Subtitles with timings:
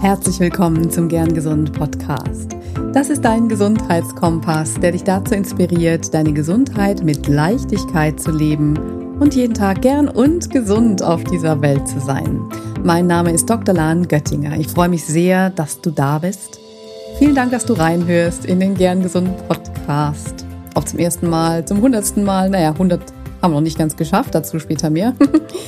[0.00, 2.56] Herzlich willkommen zum Gern Gesund Podcast.
[2.94, 8.78] Das ist dein Gesundheitskompass, der dich dazu inspiriert, deine Gesundheit mit Leichtigkeit zu leben
[9.20, 12.40] und jeden Tag gern und gesund auf dieser Welt zu sein.
[12.82, 13.74] Mein Name ist Dr.
[13.74, 14.56] Lahn Göttinger.
[14.58, 16.58] Ich freue mich sehr, dass du da bist.
[17.18, 20.46] Vielen Dank, dass du reinhörst in den Gern Gesund Podcast.
[20.74, 22.48] Auch zum ersten Mal, zum hundertsten Mal.
[22.48, 23.02] Naja, 100
[23.42, 25.12] haben wir noch nicht ganz geschafft, dazu später mehr.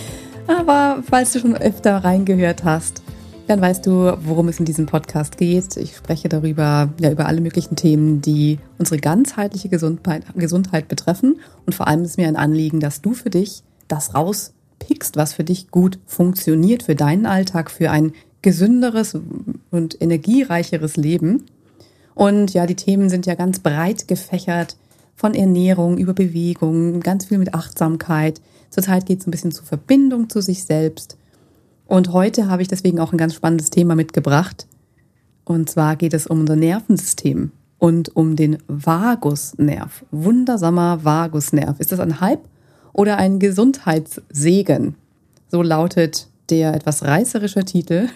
[0.46, 3.01] Aber falls du schon öfter reingehört hast,
[3.52, 5.76] dann weißt du, worum es in diesem Podcast geht.
[5.76, 11.38] Ich spreche darüber, ja, über alle möglichen Themen, die unsere ganzheitliche Gesundheit, Gesundheit betreffen.
[11.66, 15.44] Und vor allem ist mir ein Anliegen, dass du für dich das rauspickst, was für
[15.44, 19.18] dich gut funktioniert, für deinen Alltag, für ein gesünderes
[19.70, 21.44] und energiereicheres Leben.
[22.14, 24.76] Und ja, die Themen sind ja ganz breit gefächert,
[25.14, 28.40] von Ernährung über Bewegung, ganz viel mit Achtsamkeit.
[28.70, 31.18] Zurzeit geht es ein bisschen zur Verbindung zu sich selbst
[31.86, 34.66] und heute habe ich deswegen auch ein ganz spannendes Thema mitgebracht.
[35.44, 40.04] Und zwar geht es um unser Nervensystem und um den Vagusnerv.
[40.10, 41.80] Wundersamer Vagusnerv.
[41.80, 42.44] Ist das ein Hype
[42.92, 44.94] oder ein Gesundheitssegen?
[45.48, 48.08] So lautet der etwas reißerische Titel.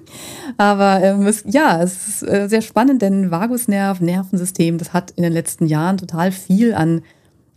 [0.56, 5.22] Aber ähm, es, ja, es ist äh, sehr spannend, denn Vagusnerv, Nervensystem, das hat in
[5.22, 7.02] den letzten Jahren total viel an,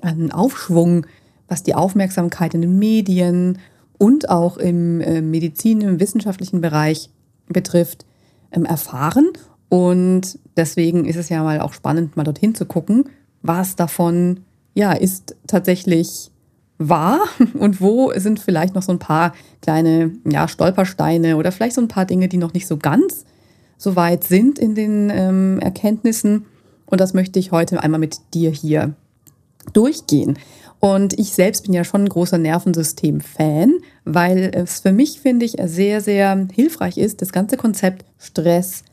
[0.01, 1.05] an Aufschwung,
[1.47, 3.57] was die Aufmerksamkeit in den Medien
[4.03, 7.09] und auch im äh, Medizin, im wissenschaftlichen Bereich
[7.47, 8.05] betrifft,
[8.51, 9.29] ähm, erfahren.
[9.69, 13.05] Und deswegen ist es ja mal auch spannend, mal dorthin zu gucken,
[13.43, 14.41] was davon
[14.73, 16.31] ja ist tatsächlich
[16.77, 17.21] wahr
[17.53, 19.31] und wo sind vielleicht noch so ein paar
[19.61, 23.23] kleine ja, Stolpersteine oder vielleicht so ein paar Dinge, die noch nicht so ganz
[23.77, 26.45] so weit sind in den ähm, Erkenntnissen.
[26.87, 28.95] Und das möchte ich heute einmal mit dir hier
[29.71, 30.37] durchgehen.
[30.83, 35.55] Und ich selbst bin ja schon ein großer Nervensystem-Fan, weil es für mich, finde ich,
[35.63, 38.83] sehr, sehr hilfreich ist, das ganze Konzept Stress,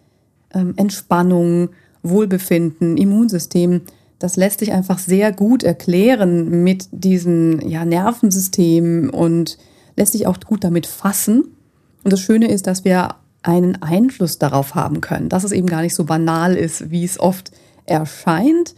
[0.55, 1.71] ähm, Entspannung,
[2.05, 3.81] Wohlbefinden, Immunsystem,
[4.21, 9.59] das lässt sich einfach sehr gut erklären mit diesem ja, Nervensystem und
[9.97, 11.57] lässt sich auch gut damit fassen.
[12.05, 15.83] Und das Schöne ist, dass wir einen Einfluss darauf haben können, dass es eben gar
[15.83, 17.51] nicht so banal ist, wie es oft
[17.85, 18.77] erscheint,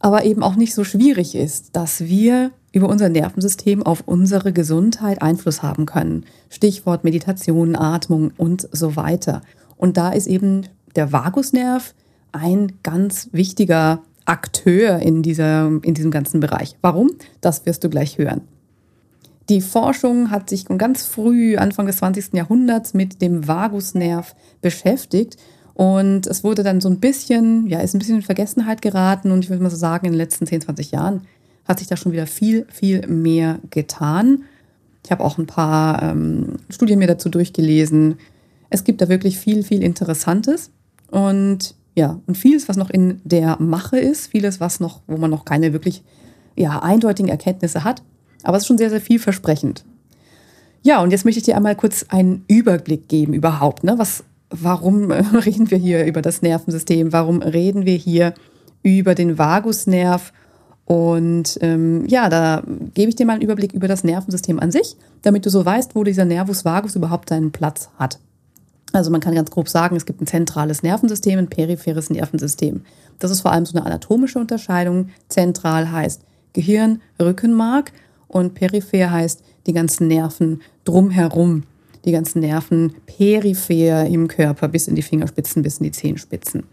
[0.00, 5.22] aber eben auch nicht so schwierig ist, dass wir über unser Nervensystem auf unsere Gesundheit
[5.22, 6.24] Einfluss haben können.
[6.50, 9.40] Stichwort Meditation, Atmung und so weiter.
[9.76, 11.94] Und da ist eben der Vagusnerv
[12.32, 16.76] ein ganz wichtiger Akteur in, dieser, in diesem ganzen Bereich.
[16.82, 17.10] Warum?
[17.40, 18.42] Das wirst du gleich hören.
[19.48, 22.34] Die Forschung hat sich ganz früh, Anfang des 20.
[22.34, 25.38] Jahrhunderts, mit dem Vagusnerv beschäftigt
[25.78, 29.30] und es wurde dann so ein bisschen, ja, ist ein bisschen in Vergessenheit geraten.
[29.30, 31.20] Und ich würde mal so sagen, in den letzten 10, 20 Jahren
[31.66, 34.42] hat sich da schon wieder viel, viel mehr getan.
[35.04, 38.16] Ich habe auch ein paar ähm, Studien mir dazu durchgelesen.
[38.70, 40.72] Es gibt da wirklich viel, viel Interessantes.
[41.12, 45.30] Und ja, und vieles, was noch in der Mache ist, vieles, was noch, wo man
[45.30, 46.02] noch keine wirklich
[46.56, 48.02] ja, eindeutigen Erkenntnisse hat.
[48.42, 49.84] Aber es ist schon sehr, sehr vielversprechend.
[50.82, 53.84] Ja, und jetzt möchte ich dir einmal kurz einen Überblick geben überhaupt.
[53.84, 53.96] Ne?
[53.96, 57.12] Was warum reden wir hier über das Nervensystem?
[57.12, 58.34] Warum reden wir hier
[58.82, 60.32] über den Vagusnerv?
[60.84, 62.62] Und ähm, ja, da
[62.94, 65.94] gebe ich dir mal einen Überblick über das Nervensystem an sich, damit du so weißt,
[65.94, 68.18] wo dieser Nervus vagus überhaupt seinen Platz hat.
[68.92, 72.82] Also man kann ganz grob sagen, es gibt ein zentrales Nervensystem, ein peripheres Nervensystem.
[73.18, 75.10] Das ist vor allem so eine anatomische Unterscheidung.
[75.28, 76.22] Zentral heißt
[76.54, 77.92] Gehirn, Rückenmark
[78.26, 81.64] und peripher heißt die ganzen Nerven drumherum
[82.04, 86.64] die ganzen Nerven peripher im Körper bis in die Fingerspitzen, bis in die Zehenspitzen.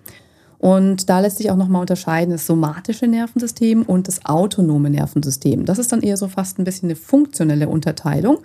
[0.57, 5.65] Und da lässt sich auch nochmal unterscheiden das somatische Nervensystem und das autonome Nervensystem.
[5.65, 8.39] Das ist dann eher so fast ein bisschen eine funktionelle Unterteilung.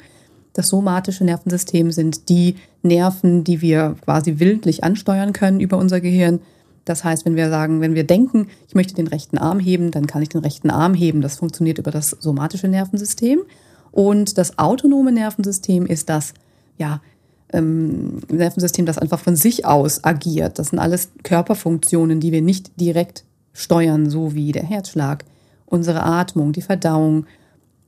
[0.52, 6.40] Das somatische Nervensystem sind die Nerven, die wir quasi willentlich ansteuern können über unser Gehirn.
[6.84, 10.06] Das heißt, wenn wir sagen, wenn wir denken, ich möchte den rechten Arm heben, dann
[10.06, 11.20] kann ich den rechten Arm heben.
[11.20, 13.40] Das funktioniert über das somatische Nervensystem.
[13.92, 16.34] Und das autonome Nervensystem ist das
[16.80, 17.00] ja,
[17.52, 20.58] ähm, Nervensystem, das einfach von sich aus agiert.
[20.58, 25.24] Das sind alles Körperfunktionen, die wir nicht direkt steuern, so wie der Herzschlag,
[25.66, 27.26] unsere Atmung, die Verdauung.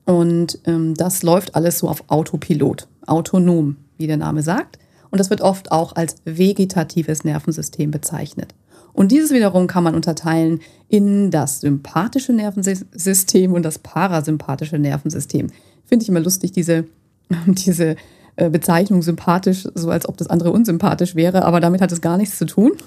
[0.05, 4.77] Und ähm, das läuft alles so auf Autopilot, autonom, wie der Name sagt.
[5.09, 8.53] Und das wird oft auch als vegetatives Nervensystem bezeichnet.
[8.93, 15.47] Und dieses wiederum kann man unterteilen in das sympathische Nervensystem und das parasympathische Nervensystem.
[15.85, 16.85] Finde ich immer lustig, diese,
[17.47, 17.95] diese
[18.35, 22.37] Bezeichnung sympathisch, so als ob das andere unsympathisch wäre, aber damit hat es gar nichts
[22.37, 22.71] zu tun.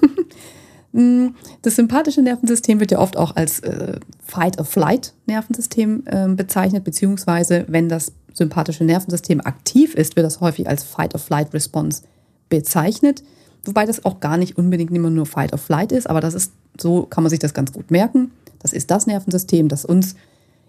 [0.92, 7.90] Mm, das sympathische Nervensystem wird ja oft auch als äh, Fight-or-Flight-Nervensystem äh, bezeichnet, beziehungsweise wenn
[7.90, 12.02] das sympathische Nervensystem aktiv ist, wird das häufig als Fight-or-Flight-Response
[12.48, 13.22] bezeichnet.
[13.64, 16.52] wobei das auch gar nicht unbedingt immer nur Fight or Flight ist, aber das ist,
[16.80, 18.30] so kann man sich das ganz gut merken.
[18.60, 20.14] Das ist das Nervensystem, das uns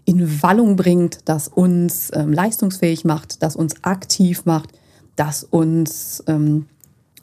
[0.07, 4.69] in Wallung bringt, das uns ähm, leistungsfähig macht, das uns aktiv macht,
[5.18, 6.68] das uns ähm,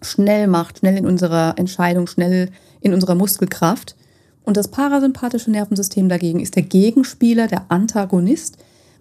[0.03, 2.51] schnell macht, schnell in unserer Entscheidung, schnell
[2.83, 3.97] in unserer Muskelkraft.
[4.43, 8.59] Und das parasympathische Nervensystem dagegen ist der Gegenspieler, der Antagonist.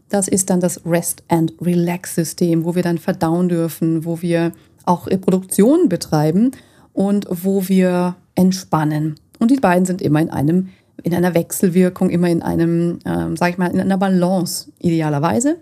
[0.08, 4.54] Das ist dann das Rest and Relax System, wo wir dann verdauen dürfen, wo wir
[4.86, 6.52] auch Reproduktion betreiben
[6.94, 9.16] und wo wir entspannen.
[9.40, 10.70] Und die beiden sind immer in einem
[11.02, 15.58] in einer Wechselwirkung, immer in einem, ähm, sag ich mal, in einer Balance idealerweise.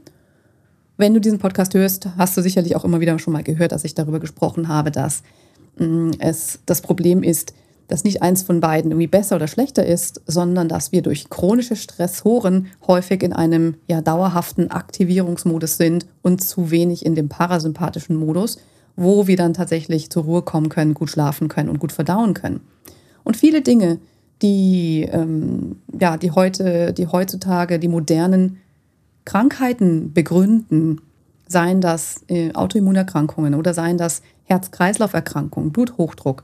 [0.97, 3.85] Wenn du diesen Podcast hörst, hast du sicherlich auch immer wieder schon mal gehört, dass
[3.85, 5.23] ich darüber gesprochen habe, dass
[5.77, 7.53] mh, mm, es das Problem ist,
[7.87, 11.75] dass nicht eins von beiden irgendwie besser oder schlechter ist, sondern dass wir durch chronische
[11.75, 18.59] Stressoren häufig in einem ja dauerhaften Aktivierungsmodus sind und zu wenig in dem parasympathischen Modus,
[18.95, 22.61] wo wir dann tatsächlich zur Ruhe kommen können, gut schlafen können und gut verdauen können.
[23.23, 23.99] Und viele Dinge,
[24.41, 28.57] die, ähm, ja, die heute, die heutzutage die modernen
[29.25, 31.01] Krankheiten begründen,
[31.47, 36.43] seien das äh, Autoimmunerkrankungen oder seien das Herz-Kreislauf-Erkrankungen, Bluthochdruck,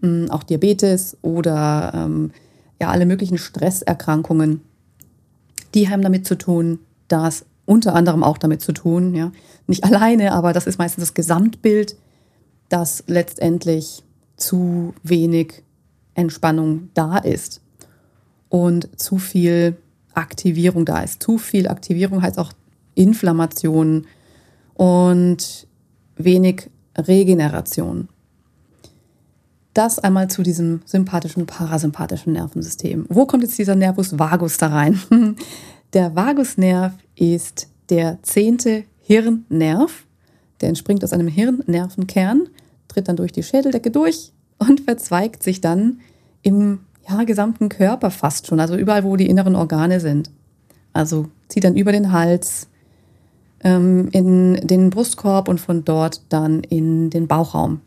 [0.00, 2.30] mh, hm, auch Diabetes oder ähm,
[2.80, 4.62] ja, alle möglichen Stresserkrankungen,
[5.74, 6.78] die haben damit zu tun,
[7.08, 9.32] dass unter anderem auch damit zu tun, ja,
[9.66, 11.96] nicht alleine, aber das ist meistens das Gesamtbild,
[12.70, 14.02] dass letztendlich
[14.36, 15.64] zu wenig
[16.18, 17.60] Entspannung da ist
[18.48, 19.76] und zu viel
[20.14, 21.22] Aktivierung da ist.
[21.22, 22.52] Zu viel Aktivierung heißt auch
[22.94, 24.06] Inflammation
[24.74, 25.68] und
[26.16, 28.08] wenig Regeneration.
[29.74, 33.06] Das einmal zu diesem sympathischen, parasympathischen Nervensystem.
[33.08, 35.00] Wo kommt jetzt dieser Nervus vagus da rein?
[35.92, 40.04] Der Vagusnerv ist der zehnte Hirnnerv.
[40.60, 42.48] Der entspringt aus einem Hirnnervenkern,
[42.88, 46.00] tritt dann durch die Schädeldecke durch und verzweigt sich dann
[46.42, 50.30] im ja, gesamten Körper fast schon, also überall, wo die inneren Organe sind.
[50.92, 52.68] Also zieht dann über den Hals
[53.62, 57.80] ähm, in den Brustkorb und von dort dann in den Bauchraum.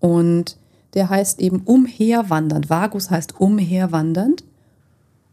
[0.00, 0.56] Und
[0.94, 2.70] der heißt eben umherwandernd.
[2.70, 4.44] Vagus heißt umherwandernd.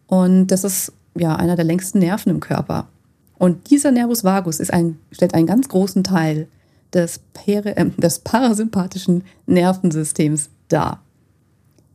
[0.07, 2.88] Und das ist ja einer der längsten Nerven im Körper.
[3.38, 6.48] Und dieser Nervus vagus ist ein, stellt einen ganz großen Teil
[6.94, 11.01] des, Peri äh, des parasympathischen Nervensystems dar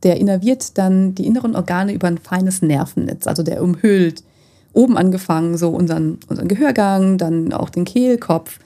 [0.03, 3.27] der innerviert dann die inneren Organe über ein feines Nervennetz.
[3.27, 4.23] Also der umhüllt
[4.73, 8.59] oben angefangen so unseren, unseren Gehörgang, dann auch den Kehlkopf,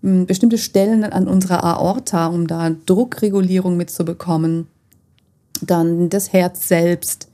[0.00, 4.68] bestimmte Stellen an unserer Aorta, um da Druckregulierung mitzubekommen.
[5.60, 7.28] Dann das Herz selbst,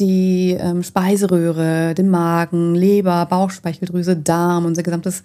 [0.00, 5.22] die ähm, Speiseröhre, den Magen, Leber, Bauchspeicheldrüse, Darm, unser gesamtes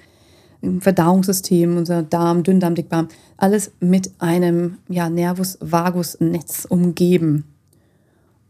[0.80, 7.44] Verdauungssystem, unser Darm, Dünndarm, Dickdarm, alles mit einem ja, Nervus vagus Netz umgeben.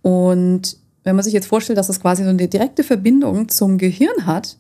[0.02, 4.26] Und wenn man sich jetzt vorstellt, dass das quasi so eine direkte Verbindung zum Gehirn
[4.26, 4.58] hat,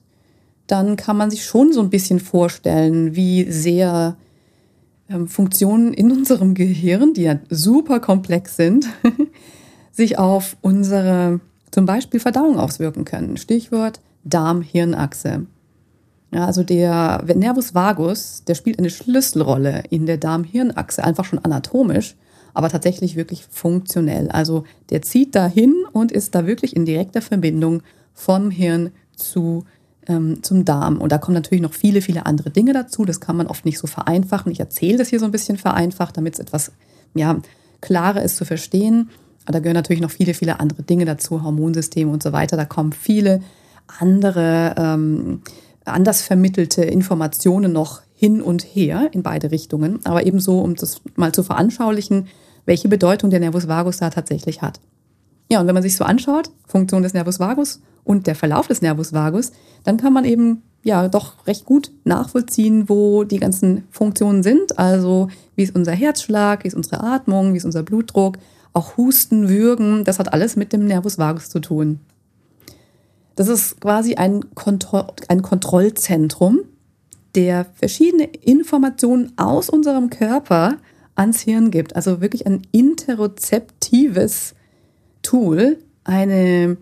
[0.68, 4.16] dann kann man sich schon so ein bisschen vorstellen, wie sehr
[5.10, 8.88] ähm, Funktionen in unserem Gehirn, die ja super komplex sind,
[9.92, 11.40] sich auf unsere
[11.72, 13.38] zum Beispiel Verdauung auswirken können.
[13.38, 15.46] Stichwort Darm-Hirnachse.
[16.34, 22.16] Ja, also der Nervus vagus, der spielt eine Schlüsselrolle in der Darm-Hirn-Achse, einfach schon anatomisch,
[22.54, 24.30] aber tatsächlich wirklich funktionell.
[24.30, 29.66] Also der zieht dahin und ist da wirklich in direkter Verbindung vom Hirn zu,
[30.08, 30.98] ähm, zum Darm.
[30.98, 33.06] Und da kommen natürlich noch viele, viele andere Dinge dazu.
[33.06, 34.52] Das kann man oft nicht so vereinfachen.
[34.52, 36.72] Ich erzähle das hier so ein bisschen vereinfacht, damit es etwas
[37.14, 37.40] ja,
[37.82, 39.10] klarer ist zu verstehen.
[39.46, 42.58] Aber da gehören natürlich noch viele, viele andere Dinge dazu, Hormonsysteme und so weiter.
[42.58, 43.42] Da kommen viele
[44.00, 45.42] andere ähm,
[45.86, 51.34] anders vermittelte Informationen noch hin und her in beide Richtungen, aber ebenso, um das mal
[51.34, 52.28] zu veranschaulichen,
[52.66, 54.80] welche Bedeutung der Nervus vagus da tatsächlich hat.
[55.50, 58.82] Ja, und wenn man sich so anschaut, Funktion des Nervus vagus und der Verlauf des
[58.82, 59.52] Nervus vagus,
[59.84, 64.80] dann kann man eben ja doch recht gut nachvollziehen, wo die ganzen Funktionen sind.
[64.80, 68.38] Also wie ist unser Herzschlag, wie ist unsere Atmung, wie ist unser Blutdruck,
[68.74, 72.00] auch Husten, Würgen, das hat alles mit dem Nervus vagus zu tun.
[73.36, 76.60] Das ist quasi ein, Kontro ein Kontrollzentrum,
[77.36, 80.78] der verschiedene Informationen aus unserem Körper
[81.16, 81.96] ans Hirn gibt.
[81.96, 84.54] Also wirklich ein interozeptives
[85.24, 86.78] Tool, eine,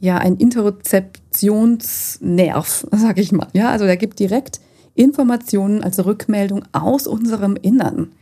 [0.00, 3.48] ja, ein Interozeptionsnerv, sag ich mal.
[3.52, 4.60] Ja, also der gibt direkt
[4.94, 8.12] Informationen als Rückmeldung aus unserem Innern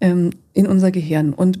[0.00, 1.60] ähm, in unser Gehirn und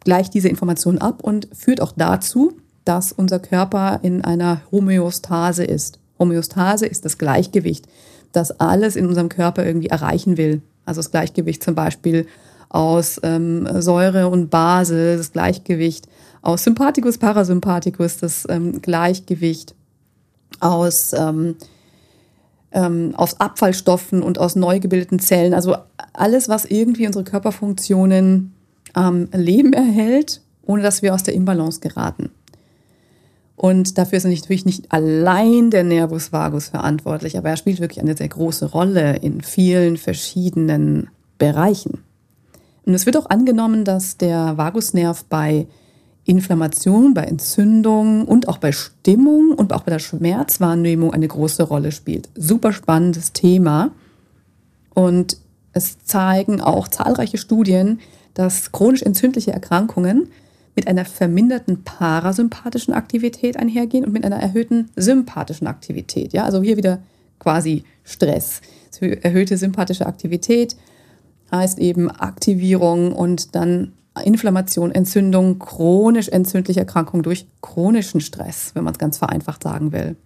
[0.00, 2.56] gleicht diese Informationen ab und führt auch dazu,
[2.86, 5.98] dass unser Körper in einer Homöostase ist.
[6.18, 7.86] Homöostase ist das Gleichgewicht,
[8.32, 10.62] das alles in unserem Körper irgendwie erreichen will.
[10.86, 12.26] Also das Gleichgewicht zum Beispiel
[12.68, 16.06] aus ähm, Säure und Base, das Gleichgewicht,
[16.42, 19.74] aus Sympathikus, Parasympathikus, das ähm, Gleichgewicht,
[20.60, 21.56] aus, ähm,
[22.70, 25.54] ähm, aus Abfallstoffen und aus neu gebildeten Zellen.
[25.54, 25.76] Also
[26.12, 28.54] alles, was irgendwie unsere Körperfunktionen
[28.92, 32.30] am Leben erhält, ohne dass wir aus der Imbalance geraten.
[33.56, 38.16] Und dafür ist natürlich nicht allein der Nervus vagus verantwortlich, aber er spielt wirklich eine
[38.16, 41.08] sehr große Rolle in vielen verschiedenen
[41.38, 42.02] Bereichen.
[42.84, 45.66] Und es wird auch angenommen, dass der Vagusnerv bei
[46.24, 51.92] Inflammation, bei Entzündung und auch bei Stimmung und auch bei der Schmerzwahrnehmung eine große Rolle
[51.92, 52.28] spielt.
[52.34, 53.92] Super spannendes Thema.
[54.92, 55.38] Und
[55.72, 58.00] es zeigen auch zahlreiche Studien,
[58.34, 60.28] dass chronisch entzündliche Erkrankungen
[60.76, 66.32] mit einer verminderten parasympathischen Aktivität einhergehen und mit einer erhöhten sympathischen Aktivität.
[66.32, 67.00] Ja, also hier wieder
[67.38, 68.60] quasi Stress.
[69.00, 70.76] Erhöhte sympathische Aktivität
[71.50, 73.92] heißt eben Aktivierung und dann
[74.24, 80.16] Inflammation, Entzündung, chronisch entzündliche Erkrankung durch chronischen Stress, wenn man es ganz vereinfacht sagen will.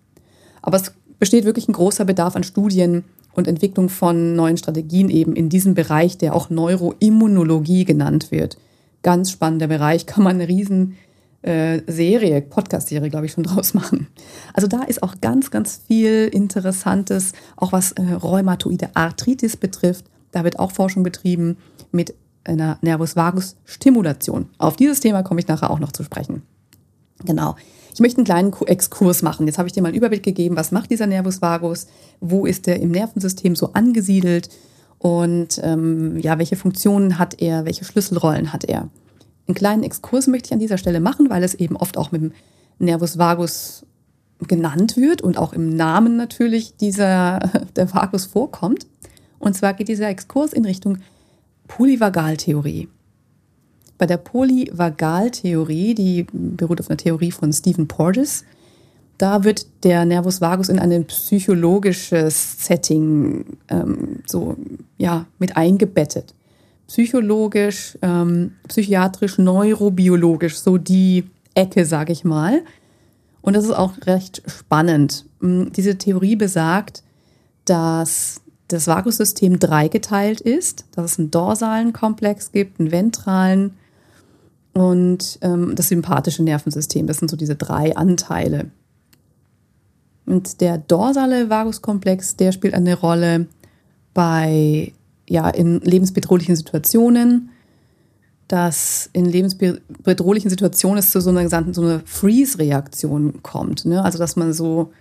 [0.62, 3.04] Aber es besteht wirklich ein großer Bedarf an Studien
[3.34, 8.58] und Entwicklung von neuen Strategien eben in diesem Bereich, der auch Neuroimmunologie genannt wird.
[9.02, 10.96] Ganz spannender Bereich, kann man eine riesen
[11.42, 14.08] äh, Serie, Podcast-Serie, glaube ich, schon draus machen.
[14.52, 20.04] Also da ist auch ganz, ganz viel Interessantes, auch was äh, rheumatoide Arthritis betrifft.
[20.32, 21.56] Da wird auch Forschung betrieben
[21.92, 22.14] mit
[22.44, 24.48] einer Nervus vagus Stimulation.
[24.58, 26.42] Auf dieses Thema komme ich nachher auch noch zu sprechen.
[27.24, 27.56] Genau.
[27.92, 29.46] Ich möchte einen kleinen Exkurs machen.
[29.46, 31.86] Jetzt habe ich dir mal einen Überblick gegeben, was macht dieser Nervus vagus,
[32.20, 34.48] wo ist er im Nervensystem so angesiedelt
[35.00, 38.90] und ähm, ja, welche Funktionen hat er, welche Schlüsselrollen hat er.
[39.48, 42.20] Einen kleinen Exkurs möchte ich an dieser Stelle machen, weil es eben oft auch mit
[42.20, 42.32] dem
[42.78, 43.86] Nervus vagus
[44.46, 47.40] genannt wird und auch im Namen natürlich dieser,
[47.76, 48.86] der Vagus vorkommt.
[49.38, 50.98] Und zwar geht dieser Exkurs in Richtung
[51.66, 52.88] Polyvagaltheorie.
[53.96, 58.44] Bei der Polyvagaltheorie, die beruht auf einer Theorie von Stephen Porges,
[59.20, 64.56] da wird der Nervus vagus in ein psychologisches Setting ähm, so
[64.96, 66.34] ja mit eingebettet.
[66.86, 71.24] Psychologisch, ähm, psychiatrisch, neurobiologisch, so die
[71.54, 72.62] Ecke, sage ich mal.
[73.42, 75.26] Und das ist auch recht spannend.
[75.40, 77.02] Diese Theorie besagt,
[77.66, 83.74] dass das Vagussystem dreigeteilt ist, dass es einen dorsalen Komplex gibt, einen ventralen
[84.72, 87.06] und ähm, das sympathische Nervensystem.
[87.06, 88.70] Das sind so diese drei Anteile.
[90.26, 93.46] Und der dorsale Vaguskomplex, der spielt eine Rolle
[94.14, 94.92] bei,
[95.28, 97.50] ja, in lebensbedrohlichen Situationen,
[98.48, 103.84] dass in lebensbedrohlichen Situationen es zu so einer gesamten so eine Freeze-Reaktion kommt.
[103.84, 104.02] Ne?
[104.02, 104.92] Also dass man so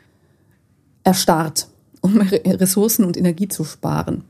[1.03, 1.67] erstarrt
[2.01, 4.23] um Ressourcen und Energie zu sparen.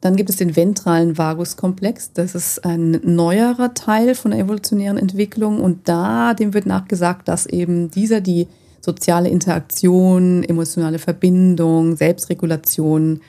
[0.00, 2.12] Dann gibt es den ventralen Vaguskomplex.
[2.12, 7.46] Das ist ein neuerer Teil von der evolutionären Entwicklung und da dem wird nachgesagt, dass
[7.46, 8.46] eben dieser die
[8.86, 13.20] soziale Interaktion, emotionale Verbindung, Selbstregulation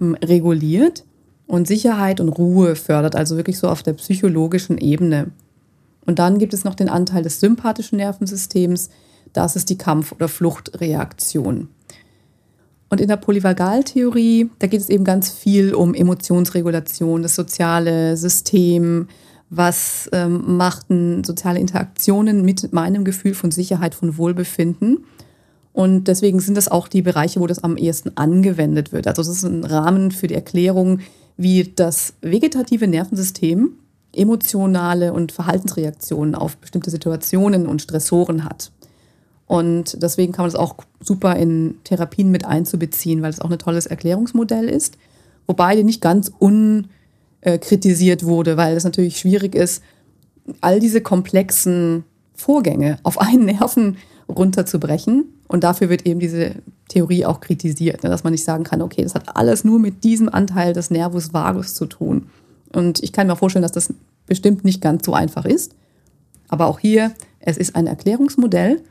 [0.00, 1.04] ähm, reguliert
[1.46, 5.30] und Sicherheit und Ruhe fördert, also wirklich so auf der psychologischen Ebene.
[6.04, 8.90] Und dann gibt es noch den Anteil des sympathischen Nervensystems,
[9.32, 11.68] das ist die Kampf- oder Fluchtreaktion.
[12.88, 19.08] Und in der Polyvagaltheorie, da geht es eben ganz viel um Emotionsregulation, das soziale System,
[19.48, 25.04] was ähm, machten soziale Interaktionen mit meinem Gefühl von Sicherheit, von Wohlbefinden.
[25.72, 29.06] Und deswegen sind das auch die Bereiche, wo das am ehesten angewendet wird.
[29.06, 31.00] Also das ist ein Rahmen für die Erklärung,
[31.36, 33.72] wie das vegetative Nervensystem
[34.14, 38.72] emotionale und Verhaltensreaktionen auf bestimmte Situationen und Stressoren hat.
[39.46, 43.58] Und deswegen kann man das auch super in Therapien mit einzubeziehen, weil es auch ein
[43.58, 44.96] tolles Erklärungsmodell ist.
[45.46, 46.32] Wobei die nicht ganz
[47.46, 49.82] unkritisiert wurde, weil es natürlich schwierig ist,
[50.60, 53.96] all diese komplexen Vorgänge auf einen Nerven
[54.28, 55.24] runterzubrechen.
[55.48, 56.56] Und dafür wird eben diese
[56.88, 60.04] Theorie auch kritisiert, ne, dass man nicht sagen kann, okay, das hat alles nur mit
[60.04, 62.28] diesem Anteil des Nervus vagus zu tun.
[62.72, 63.92] Und ich kann mir vorstellen, dass das
[64.26, 65.74] bestimmt nicht ganz so einfach ist.
[66.48, 68.82] Aber auch hier, es ist ein Erklärungsmodell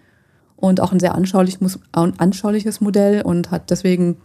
[0.56, 4.18] und auch ein sehr anschauliches, anschauliches Modell und hat deswegen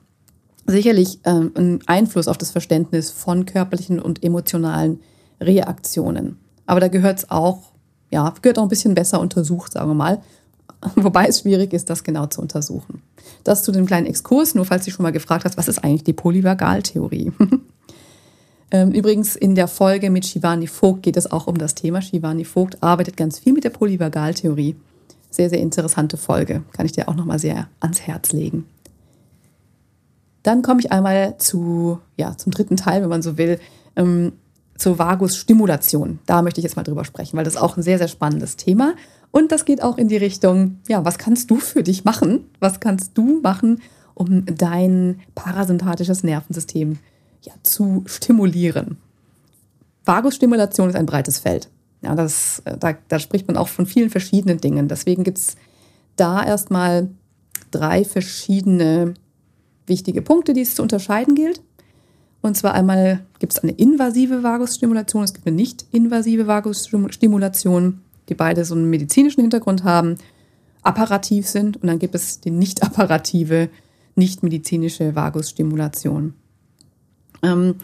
[0.71, 5.00] sicherlich ähm, einen Einfluss auf das Verständnis von körperlichen und emotionalen
[5.41, 6.39] Reaktionen.
[6.67, 7.73] Aber da gehört es auch,
[8.11, 10.23] ja, gehört auch ein bisschen besser untersucht, sagen wir mal.
[10.97, 13.03] Wobei es schwierig ist, das genau zu untersuchen.
[13.45, 16.05] Das zu dem kleinen Exkurs, nur falls du schon mal gefragt hast, was ist eigentlich
[16.05, 17.33] die Polyvagaltheorie?
[18.73, 22.00] Ähm, übrigens in der Folge mit Shivani Vogt geht es auch um das Thema.
[22.00, 24.77] Shivani Vogt arbeitet ganz viel mit der Polyvagaltheorie
[25.31, 26.62] sehr, sehr interessante Folge.
[26.73, 28.67] Kann ich dir auch nochmal sehr ans Herz legen.
[30.43, 33.59] Dann komme ich einmal zu, ja, zum dritten Teil, wenn man so will,
[33.97, 34.33] ähm,
[34.77, 36.19] zur Vagusstimulation.
[36.27, 38.57] Da möchte ich jetzt mal drüber sprechen, weil das ist auch ein sehr, sehr spannendes
[38.57, 38.95] Thema.
[39.31, 42.47] Und das geht auch in die Richtung, ja, was kannst du für dich machen?
[42.59, 43.81] Was kannst du machen,
[44.15, 46.99] um dein parasympathisches Nervensystem
[47.43, 48.97] ja, zu stimulieren?
[50.05, 51.69] Vagusstimulation ist ein breites Feld.
[52.03, 54.89] Ja, das, äh, da, da spricht man auch von vielen verschiedenen Dingen.
[54.89, 55.57] Deswegen gibt es
[56.17, 57.11] da erstmal
[57.71, 59.15] drei verschiedene
[59.91, 61.61] wichtige Punkte, die es zu unterscheiden gilt.
[62.41, 68.65] Und zwar einmal gibt es eine invasive Vagusstimulation, es gibt eine nicht-invasive Vagusstimulation, die beide
[68.65, 70.15] so einen medizinischen Hintergrund haben,
[70.83, 71.77] apparativ sind.
[71.77, 73.69] Und dann gibt es die nicht-apparative,
[74.15, 76.33] nicht-medizinische Vagusstimulation.
[77.43, 77.75] Ähm,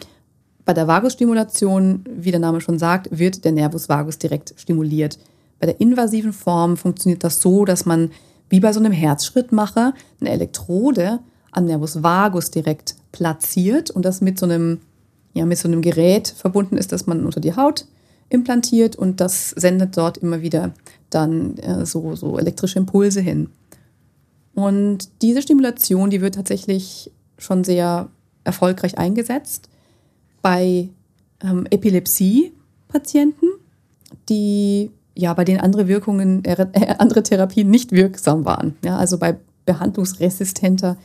[0.65, 5.19] bei der Vagusstimulation, wie der Name schon sagt, wird der Nervus vagus direkt stimuliert.
[5.59, 8.11] Bei der invasiven Form funktioniert das so, dass man
[8.49, 11.19] wie bei so einem Herzschrittmacher eine Elektrode
[11.57, 14.79] am Nervus vagus direkt platziert und das mit so einem,
[15.33, 17.85] ja, mit so einem Gerät verbunden ist, das man unter die Haut
[18.29, 20.73] implantiert und das sendet dort immer wieder
[21.09, 23.49] dann äh, so, so elektrische Impulse hin.
[24.53, 28.09] Und diese Stimulation, die wird tatsächlich schon sehr
[28.43, 29.69] erfolgreich eingesetzt
[30.41, 30.89] bei
[31.41, 33.47] ähm, Epilepsie-Patienten,
[34.29, 36.67] die ja bei denen andere Wirkungen, äh,
[36.99, 38.75] andere Therapien nicht wirksam waren.
[38.83, 40.97] Ja, also bei behandlungsresistenter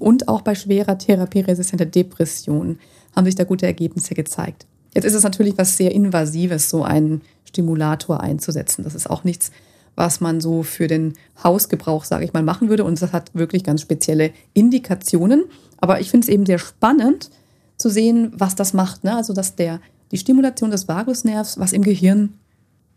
[0.00, 2.78] und auch bei schwerer therapieresistenter Depression
[3.14, 4.66] haben sich da gute Ergebnisse gezeigt.
[4.94, 8.82] Jetzt ist es natürlich was sehr Invasives, so einen Stimulator einzusetzen.
[8.82, 9.50] Das ist auch nichts,
[9.94, 12.84] was man so für den Hausgebrauch, sage ich mal, machen würde.
[12.84, 15.44] Und das hat wirklich ganz spezielle Indikationen.
[15.78, 17.30] Aber ich finde es eben sehr spannend,
[17.76, 19.04] zu sehen, was das macht.
[19.04, 19.14] Ne?
[19.14, 22.34] Also, dass der, die Stimulation des Vagusnervs, was im Gehirn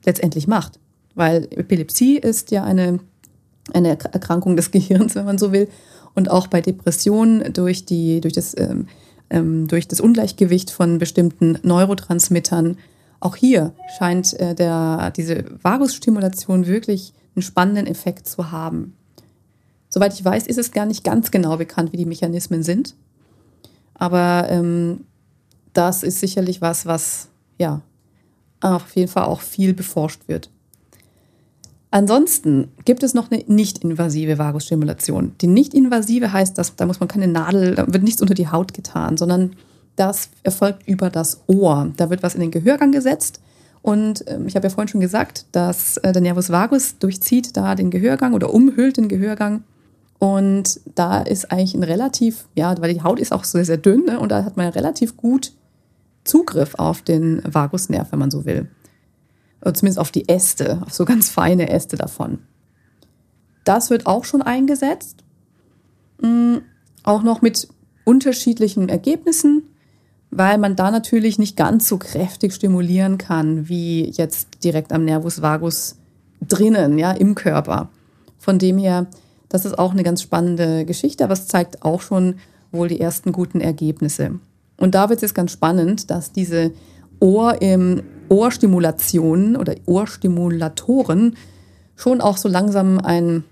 [0.06, 0.80] letztendlich macht.
[1.16, 3.00] Weil Epilepsie ist ja eine,
[3.74, 5.70] eine Erkrankung des Gehirns, wenn man so will.
[6.16, 8.88] Und auch bei Depressionen durch, die, durch, das, ähm,
[9.30, 12.78] ähm, durch das Ungleichgewicht von bestimmten Neurotransmittern.
[13.20, 18.96] Auch hier scheint äh, der, diese Vagusstimulation wirklich einen spannenden Effekt zu haben.
[19.90, 22.96] Soweit ich weiß, ist es gar nicht ganz genau bekannt, wie die Mechanismen sind.
[23.96, 25.06] Aber ähm,
[25.74, 27.28] das ist sicherlich was, was
[27.58, 27.82] ja
[28.62, 30.50] auf jeden Fall auch viel beforscht wird.
[31.92, 35.34] Ansonsten gibt es noch eine nicht-invasive Vagusstimulation.
[35.42, 38.74] Die nicht-invasive heißt, dass da muss man keine Nadel, da wird nichts unter die Haut
[38.74, 39.54] getan, sondern
[39.96, 41.92] das erfolgt über das Ohr.
[41.98, 43.42] Da wird was in den Gehörgang gesetzt.
[43.82, 47.76] Und ähm, ich habe ja vorhin schon gesagt, dass äh, der Nervus vagus durchzieht da
[47.76, 49.64] den Gehörgang oder umhüllt den Gehörgang
[50.20, 54.04] und da ist eigentlich ein relativ, ja, weil die Haut ist auch sehr, sehr dünn
[54.06, 54.20] ne?
[54.20, 55.54] und da hat man relativ gut
[56.26, 58.68] Zugriff auf den Vagusnerv, wenn man so will.
[59.62, 62.40] Oder zumindest auf die Äste, auf so ganz feine Äste davon.
[63.66, 65.24] Das wird auch schon eingesetzt.
[66.22, 66.62] Mhm,
[67.04, 67.68] auch noch mit
[68.06, 69.64] unterschiedlichen Ergebnissen,
[70.32, 75.42] weil man da natürlich nicht ganz so kräftig stimulieren kann, wie jetzt direkt am Nervus
[75.42, 75.98] vagus
[76.48, 77.90] drinnen, ja, im Körper.
[78.38, 79.08] Von dem her
[79.50, 82.36] das ist auch eine ganz spannende Geschichte, aber es zeigt auch schon
[82.72, 84.40] wohl die ersten guten Ergebnisse.
[84.78, 86.72] Und da wird es jetzt ganz spannend, dass diese
[87.20, 91.36] Ohr im Ohrstimulationen oder Ohrstimulatoren
[91.96, 93.44] schon auch so langsam ein,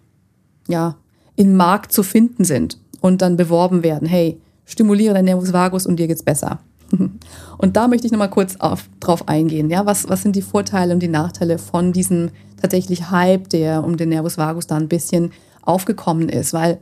[0.67, 0.95] ja,
[1.35, 4.07] im Markt zu finden sind und dann beworben werden.
[4.07, 6.59] Hey, stimuliere dein Nervus vagus und dir geht's besser.
[7.57, 9.69] Und da möchte ich nochmal kurz auf, drauf eingehen.
[9.69, 12.29] Ja, was, was sind die Vorteile und die Nachteile von diesem
[12.61, 15.31] tatsächlich Hype, der um den Nervus vagus da ein bisschen
[15.63, 16.79] aufgekommen ist, weil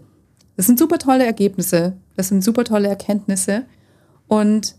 [0.57, 3.63] das sind super tolle Ergebnisse, das sind super tolle Erkenntnisse
[4.27, 4.75] und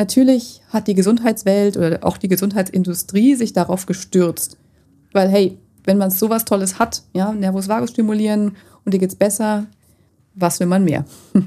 [0.00, 4.56] natürlich hat die Gesundheitswelt oder auch die Gesundheitsindustrie sich darauf gestürzt,
[5.12, 9.66] weil hey, wenn man sowas Tolles hat, ja, Nervus vagus stimulieren und dir geht's besser,
[10.34, 11.04] was will man mehr?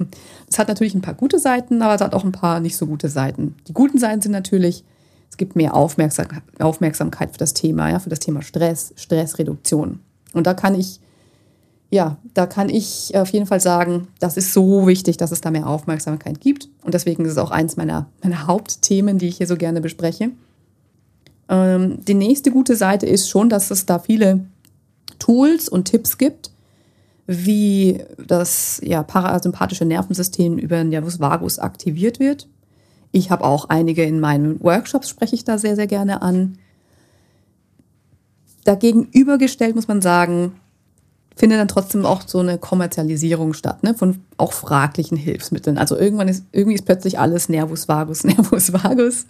[0.47, 2.85] Das hat natürlich ein paar gute Seiten, aber es hat auch ein paar nicht so
[2.85, 3.55] gute Seiten.
[3.67, 4.83] Die guten Seiten sind natürlich,
[5.31, 9.99] es gibt mehr Aufmerksamkeit für das Thema, ja, für das Thema Stress, Stressreduktion.
[10.33, 10.99] Und da kann ich
[11.93, 15.51] ja, da kann ich auf jeden Fall sagen, das ist so wichtig, dass es da
[15.51, 16.67] mehr Aufmerksamkeit gibt.
[16.81, 20.31] Und deswegen ist es auch eins meiner, meiner Hauptthemen, die ich hier so gerne bespreche.
[21.49, 24.43] Ähm, die nächste gute Seite ist schon, dass es da viele
[25.19, 26.49] Tools und Tipps gibt,
[27.27, 32.47] wie das ja, parasympathische Nervensystem über den Nervus vagus aktiviert wird.
[33.11, 36.57] Ich habe auch einige in meinen Workshops, spreche ich da sehr, sehr gerne an.
[38.63, 40.53] Dagegen übergestellt muss man sagen,
[41.35, 45.77] findet dann trotzdem auch so eine Kommerzialisierung statt, ne, von auch fraglichen Hilfsmitteln.
[45.77, 49.25] Also irgendwann ist, irgendwie ist plötzlich alles Nervus vagus, Nervus vagus.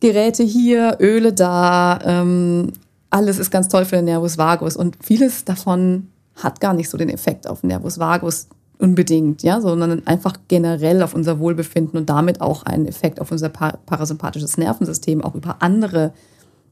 [0.00, 2.72] Geräte hier, Öle da, ähm,
[3.10, 6.96] alles ist ganz toll für den Nervus vagus und vieles davon hat gar nicht so
[6.96, 8.48] den Effekt auf den Nervus vagus.
[8.78, 13.50] unbedingt, ja, sondern einfach generell auf unser Wohlbefinden und damit auch einen Effekt auf unser
[13.50, 16.14] parasympathisches Nervensystem, auch über andere,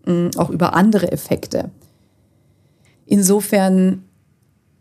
[0.07, 1.71] mm, auch über andere Effekte.
[3.05, 4.05] Insofern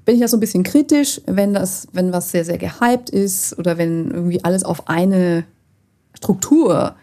[0.08, 3.60] bin ich ja so ein bisschen kritisch, wenn das, wenn was sehr, sehr gehypt ist
[3.60, 5.44] oder wenn irgendwie alles auf eine
[6.14, 6.96] Struktur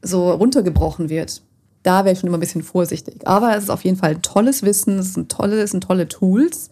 [0.00, 1.42] so runtergebrochen wird.
[1.82, 3.28] Da wäre ich schon immer ein bisschen vorsichtig.
[3.28, 6.08] Aber es ist auf jeden Fall ein tolles Wissen, es sind tolle, es sind tolle
[6.08, 6.70] Tools.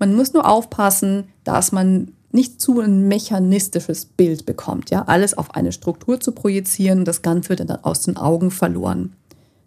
[0.00, 5.54] Man muss nur aufpassen, dass man nicht zu ein mechanistisches Bild bekommt, ja, alles auf
[5.54, 9.12] eine Struktur zu projizieren, das Ganze wird dann aus den Augen verloren.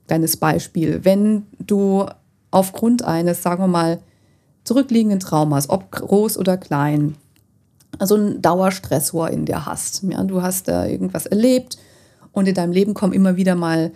[0.07, 2.05] Kleines Beispiel, wenn du
[2.51, 4.01] aufgrund eines, sagen wir mal,
[4.63, 7.15] zurückliegenden Traumas, ob groß oder klein,
[7.99, 11.77] also ein Dauerstressor in dir hast, ja, du hast da irgendwas erlebt
[12.31, 13.91] und in deinem Leben kommen immer wieder mal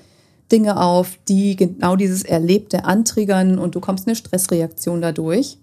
[0.52, 5.58] Dinge auf, die genau dieses Erlebte antriggern und du kommst in eine Stressreaktion dadurch.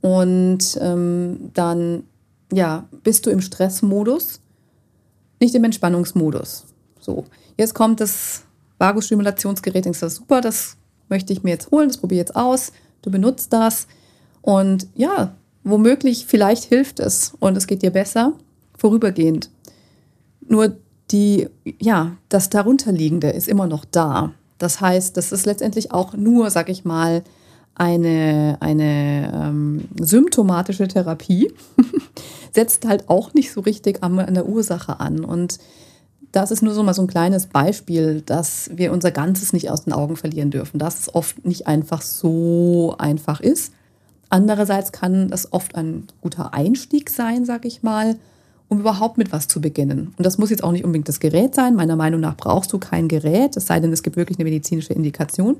[0.00, 2.04] Und ähm, dann
[2.52, 4.40] ja, bist du im Stressmodus,
[5.40, 6.66] nicht im Entspannungsmodus.
[7.00, 7.24] So,
[7.56, 8.42] jetzt kommt das
[8.78, 10.76] Vagusstimulationsgerät, denkst du, super, das
[11.08, 13.86] möchte ich mir jetzt holen, das probiere ich jetzt aus, du benutzt das
[14.48, 18.32] und ja, womöglich, vielleicht hilft es und es geht dir besser,
[18.78, 19.50] vorübergehend.
[20.40, 20.78] Nur
[21.10, 24.32] die, ja, das darunterliegende ist immer noch da.
[24.56, 27.24] Das heißt, das ist letztendlich auch nur, sag ich mal,
[27.74, 31.52] eine, eine ähm, symptomatische Therapie,
[32.54, 35.26] setzt halt auch nicht so richtig an, an der Ursache an.
[35.26, 35.58] Und
[36.32, 39.84] das ist nur so mal so ein kleines Beispiel, dass wir unser Ganzes nicht aus
[39.84, 43.74] den Augen verlieren dürfen, dass es oft nicht einfach so einfach ist.
[44.30, 48.16] Andererseits kann das oft ein guter Einstieg sein, sag ich mal,
[48.68, 50.12] um überhaupt mit was zu beginnen.
[50.16, 51.74] Und das muss jetzt auch nicht unbedingt das Gerät sein.
[51.74, 54.92] Meiner Meinung nach brauchst du kein Gerät, es sei denn, es gibt wirklich eine medizinische
[54.92, 55.56] Indikation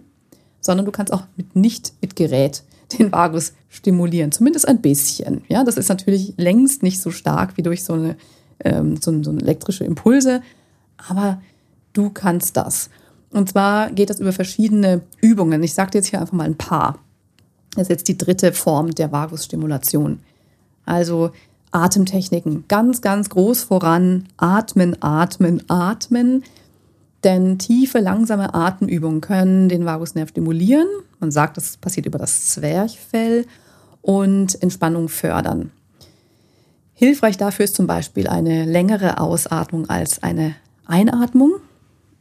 [0.60, 2.62] sondern du kannst auch mit, nicht mit Gerät
[2.98, 5.42] den Vagus stimulieren, zumindest ein bisschen.
[5.48, 8.16] Ja, das ist natürlich längst nicht so stark wie durch so eine,
[8.64, 10.42] ähm, so, so eine elektrische Impulse,
[11.08, 11.40] aber
[11.92, 12.88] du kannst das.
[13.30, 15.62] Und zwar geht das über verschiedene Übungen.
[15.62, 16.98] Ich sage dir jetzt hier einfach mal ein paar.
[17.78, 20.18] Das ist jetzt die dritte Form der Vagusstimulation.
[20.84, 21.30] Also
[21.70, 22.64] Atemtechniken.
[22.66, 24.24] Ganz, ganz groß voran.
[24.36, 26.42] Atmen, atmen, atmen.
[27.22, 30.88] Denn tiefe, langsame Atemübungen können den Vagusnerv stimulieren.
[31.20, 33.46] Man sagt, das passiert über das Zwerchfell
[34.02, 35.70] und Entspannung fördern.
[36.94, 41.52] Hilfreich dafür ist zum Beispiel eine längere Ausatmung als eine Einatmung.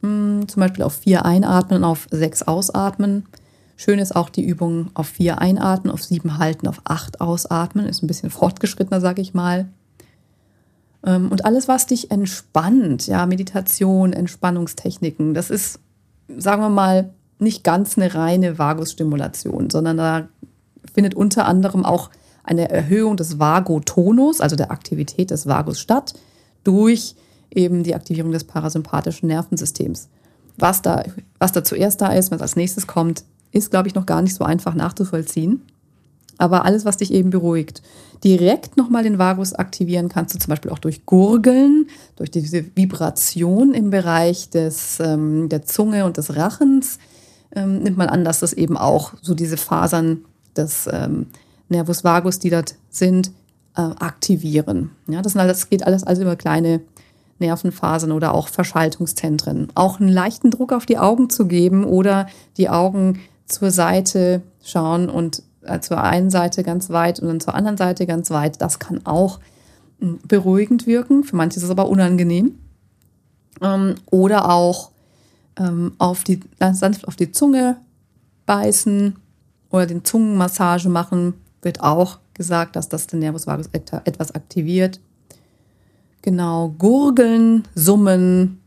[0.02, 3.24] Hm, zum Beispiel auf vier einatmen, auf sechs ausatmen.
[3.80, 7.86] Schön ist auch die Übung auf vier einatmen, auf sieben halten, auf acht ausatmen.
[7.86, 9.68] Ist ein bisschen fortgeschrittener, sage ich mal.
[11.06, 15.78] Ähm, und alles, was dich entspannt, ja, Meditation, Entspannungstechniken, das ist,
[16.26, 20.28] sagen wir mal, nicht ganz eine reine Vagusstimulation, sondern da
[20.92, 22.10] findet unter anderem auch
[22.42, 26.14] eine Erhöhung des Vagotonus, also der Aktivität des Vagus statt,
[26.64, 27.14] durch
[27.54, 30.08] eben die Aktivierung des parasympathischen Nervensystems.
[30.56, 31.04] Was da,
[31.38, 34.34] was da zuerst da ist, was als nächstes kommt, ist, glaube ich, noch gar nicht
[34.34, 35.62] so einfach nachzuvollziehen.
[36.38, 37.82] Aber alles, was dich eben beruhigt.
[38.22, 43.74] Direkt nochmal den Vagus aktivieren kannst du zum Beispiel auch durch Gurgeln, durch diese Vibration
[43.74, 46.98] im Bereich des, ähm, der Zunge und des Rachens.
[47.54, 50.24] Ähm, nimmt man an, dass das eben auch so diese Fasern
[50.56, 51.26] des ähm,
[51.68, 53.32] Nervus vagus, die dort sind,
[53.76, 54.90] äh, aktivieren.
[55.06, 56.80] Ja, das, alles, das geht alles also über kleine
[57.38, 59.68] Nervenfasern oder auch Verschaltungszentren.
[59.74, 65.08] Auch einen leichten Druck auf die Augen zu geben oder die Augen zur Seite schauen
[65.08, 68.60] und äh, zur einen Seite ganz weit und dann zur anderen Seite ganz weit.
[68.60, 69.40] Das kann auch
[70.00, 71.24] hm, beruhigend wirken.
[71.24, 72.58] Für manche ist es aber unangenehm.
[73.60, 74.90] Ähm, oder auch
[75.58, 76.40] ähm, auf die,
[76.72, 77.76] sanft auf die Zunge
[78.46, 79.16] beißen
[79.70, 85.00] oder den Zungenmassage machen, wird auch gesagt, dass das den Nervus vagus etwas aktiviert.
[86.22, 88.60] Genau, gurgeln, summen,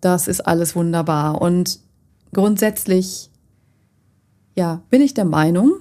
[0.00, 1.40] das ist alles wunderbar.
[1.40, 1.80] Und
[2.32, 3.30] grundsätzlich,
[4.54, 5.74] ja, bin ich der Meinung,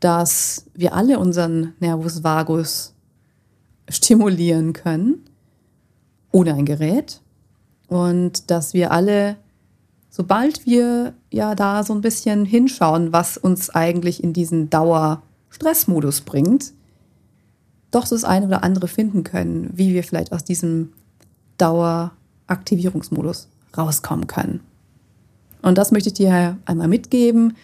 [0.00, 2.94] dass wir alle unseren Nervus vagus
[3.88, 5.24] stimulieren können,
[6.30, 7.20] ohne ein Gerät.
[7.88, 9.36] Und dass wir alle,
[10.10, 16.72] sobald wir ja da so ein bisschen hinschauen, was uns eigentlich in diesen Dauerstressmodus bringt,
[17.90, 20.92] doch das eine oder andere finden können, wie wir vielleicht aus diesem
[21.56, 24.60] Daueraktivierungsmodus rauskommen können.
[25.62, 27.56] Und das möchte ich dir einmal mitgeben.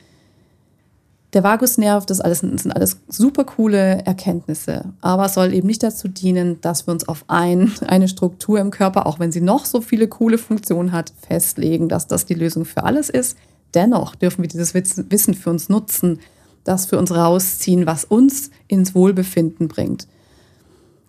[1.35, 4.93] Der Vagusnerv, das alles, sind alles super coole Erkenntnisse.
[5.01, 9.07] Aber soll eben nicht dazu dienen, dass wir uns auf ein, eine Struktur im Körper,
[9.07, 12.85] auch wenn sie noch so viele coole Funktionen hat, festlegen, dass das die Lösung für
[12.85, 13.37] alles ist.
[13.75, 16.21] Dennoch dürfen wir dieses Wissen für uns nutzen,
[16.63, 20.07] das für uns rausziehen, was uns ins Wohlbefinden bringt.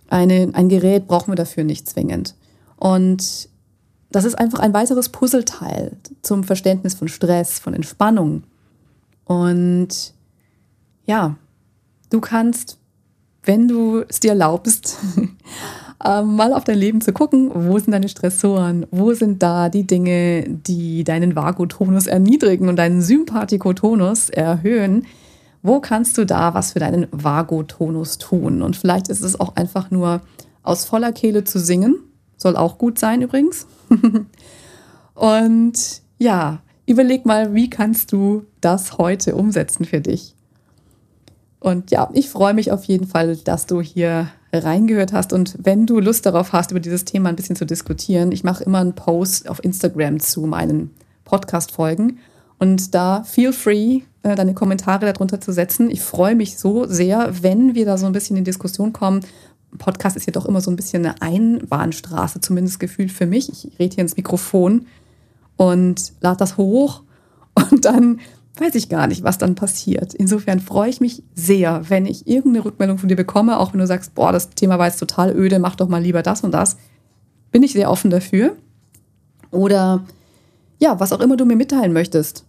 [0.10, 2.34] eine, ein Gerät brauchen wir dafür nicht zwingend.
[2.78, 3.48] Und
[4.10, 8.44] das ist einfach ein weiteres Puzzleteil zum Verständnis von Stress, von Entspannung.
[9.26, 10.15] Und
[11.06, 11.36] ja,
[12.10, 12.78] du kannst,
[13.44, 14.98] wenn du es dir erlaubst,
[16.06, 19.86] ähm, mal auf dein Leben zu gucken, wo sind deine Stressoren, wo sind da die
[19.86, 25.06] Dinge, die deinen Vagotonus erniedrigen und deinen Sympathikotonus erhöhen.
[25.62, 28.62] Wo kannst du da was für deinen Vagotonus tun?
[28.62, 30.22] Und vielleicht ist es auch einfach nur
[30.62, 31.98] aus voller Kehle zu singen.
[32.38, 33.66] Soll auch gut sein übrigens.
[35.16, 40.35] und ja, überleg mal, wie kannst du das heute umsetzen für dich?
[41.66, 45.34] Und ja, ich freue mich auf jeden Fall, dass du hier reingehört hast.
[45.34, 48.64] Und wenn du Lust darauf hast, über dieses Thema ein bisschen zu diskutieren, ich mache
[48.64, 50.92] immer einen Post auf Instagram zu meinen
[51.24, 52.20] Podcast-Folgen.
[52.60, 55.90] Und da feel free, äh, deine Kommentare darunter zu setzen.
[55.90, 59.22] Ich freue mich so sehr, wenn wir da so ein bisschen in Diskussion kommen.
[59.80, 63.50] Podcast ist ja doch immer so ein bisschen eine Einbahnstraße, zumindest gefühlt für mich.
[63.50, 64.86] Ich rede hier ins Mikrofon
[65.58, 67.02] und lade das hoch
[67.56, 68.20] und dann
[68.60, 70.14] weiß ich gar nicht, was dann passiert.
[70.14, 73.88] Insofern freue ich mich sehr, wenn ich irgendeine Rückmeldung von dir bekomme, auch wenn du
[73.88, 76.78] sagst, boah, das Thema war jetzt total öde, mach doch mal lieber das und das.
[77.52, 78.56] Bin ich sehr offen dafür.
[79.52, 80.06] Oder
[80.80, 82.46] ja, was auch immer du mir mitteilen möchtest.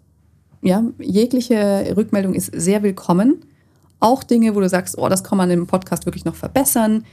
[0.63, 3.45] Ja, jegliche Rückmeldung ist sehr willkommen.
[4.01, 7.05] Auch Dinge, wo du sagst, oh, das kann man im Podcast wirklich noch verbessern,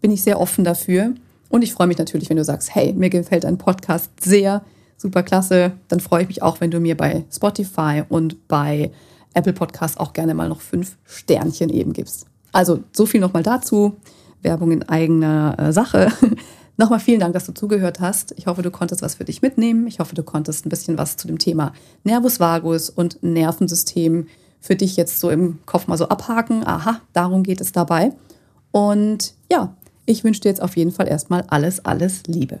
[0.00, 1.14] bin ich sehr offen dafür.
[1.48, 4.64] Und ich freue mich natürlich, wenn du sagst, hey, mir gefällt dein Podcast sehr,
[4.96, 5.72] super klasse.
[5.88, 8.90] Dann freue ich mich auch, wenn du mir bei Spotify und bei
[9.34, 12.26] Apple Podcast auch gerne mal noch fünf Sternchen eben gibst.
[12.52, 13.96] Also so viel nochmal dazu.
[14.42, 16.10] Werbung in eigener äh, Sache.
[16.78, 18.34] Nochmal vielen Dank, dass du zugehört hast.
[18.36, 19.86] Ich hoffe, du konntest was für dich mitnehmen.
[19.86, 21.72] Ich hoffe, du konntest ein bisschen was zu dem Thema
[22.04, 24.26] Nervus vagus und Nervensystem
[24.60, 26.66] für dich jetzt so im Kopf mal so abhaken.
[26.66, 28.12] Aha, darum geht es dabei.
[28.72, 32.60] Und ja, ich wünsche dir jetzt auf jeden Fall erstmal alles, alles Liebe.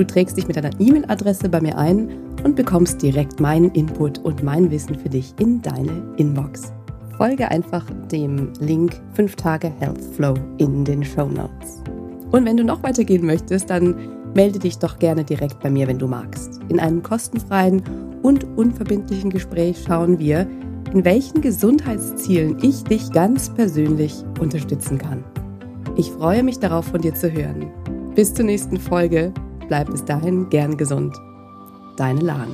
[0.00, 2.08] Du trägst dich mit deiner E-Mail-Adresse bei mir ein
[2.42, 6.72] und bekommst direkt meinen Input und mein Wissen für dich in deine Inbox
[7.20, 11.82] folge einfach dem Link 5 Tage Health Flow in den Show Notes.
[12.32, 13.94] Und wenn du noch weitergehen möchtest, dann
[14.34, 16.60] melde dich doch gerne direkt bei mir, wenn du magst.
[16.70, 17.82] In einem kostenfreien
[18.22, 20.48] und unverbindlichen Gespräch schauen wir,
[20.94, 25.22] in welchen Gesundheitszielen ich dich ganz persönlich unterstützen kann.
[25.98, 27.70] Ich freue mich darauf, von dir zu hören.
[28.14, 29.34] Bis zur nächsten Folge.
[29.70, 31.22] Bleib bis dahin gern gesund.
[31.96, 32.52] Deine Lahn.